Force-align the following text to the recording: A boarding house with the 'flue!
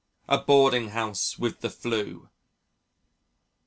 A 0.27 0.39
boarding 0.39 0.89
house 0.89 1.37
with 1.37 1.61
the 1.61 1.69
'flue! 1.69 2.31